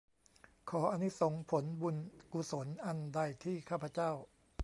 [0.69, 1.95] ขออานิสงส์ผลบุญ
[2.33, 4.11] กุศลอันใดที่ข้าพเจ้า